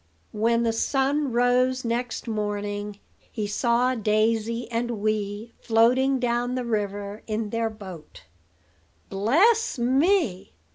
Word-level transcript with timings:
When 0.33 0.63
the 0.63 0.73
sun 0.73 1.31
rose 1.31 1.85
next 1.85 2.27
morning, 2.27 2.97
he 3.31 3.45
saw 3.45 3.93
Daisy 3.93 4.67
and 4.71 4.99
Wee 4.99 5.53
floating 5.61 6.19
down 6.19 6.55
the 6.55 6.65
river 6.65 7.21
in 7.27 7.51
their 7.51 7.69
boat. 7.69 8.23
"Bless 9.09 9.77
me! 9.77 10.55